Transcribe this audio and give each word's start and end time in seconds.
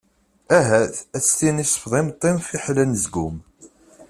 Ahat! 0.57 0.95
ad 0.99 1.17
as-tini 1.23 1.65
sfeḍ 1.73 1.93
imeṭṭi-m 1.99 2.37
fiḥel 2.47 2.77
anezgum. 2.83 3.35